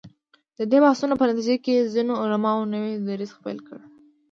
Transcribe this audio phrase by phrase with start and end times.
[0.57, 3.77] د دې بحثونو په نتیجه کې ځینو علماوو نوی دریځ خپل کړ.